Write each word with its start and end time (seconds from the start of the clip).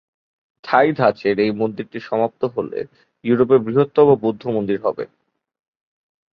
থাই 0.63 0.87
ধাঁচের 0.93 1.35
এই 1.39 1.51
মন্দিরটি 1.51 1.99
সমাপ্ত 1.99 2.41
হলে 2.55 2.79
ইউরোপের 3.25 3.59
বৃহত্তম 3.59 4.07
বৌদ্ধ 4.23 4.43
মন্দির 4.47 4.77
হবে। 4.83 5.03